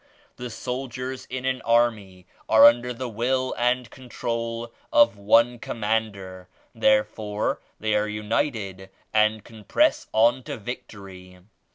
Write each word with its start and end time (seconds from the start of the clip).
The 0.37 0.49
soldiers 0.49 1.27
in 1.29 1.45
an 1.45 1.61
army 1.61 2.25
are 2.49 2.65
under 2.65 2.91
the 2.91 3.07
will 3.07 3.53
and 3.55 3.87
con 3.91 4.09
trol 4.09 4.71
of 4.91 5.15
one 5.15 5.59
commander; 5.59 6.47
therefore 6.73 7.61
they 7.79 7.93
are 7.93 8.07
united 8.07 8.89
and 9.13 9.43
can 9.43 9.63
press 9.63 10.07
on 10.11 10.41
to 10.45 10.57
victory. 10.57 11.37